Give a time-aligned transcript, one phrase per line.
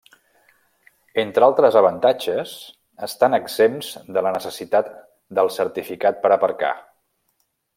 [1.23, 2.53] Entre altres avantatges,
[3.09, 4.91] estan exempts de la necessitat
[5.41, 6.73] del certificat per aparcar.